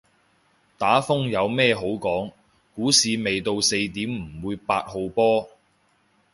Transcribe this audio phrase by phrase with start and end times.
[0.79, 2.31] 打風有咩好講，
[2.73, 5.47] 股市未到四點唔會八號波